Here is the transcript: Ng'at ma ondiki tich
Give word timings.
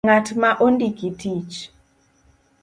Ng'at 0.07 0.27
ma 0.41 0.51
ondiki 0.65 1.09
tich 1.19 1.57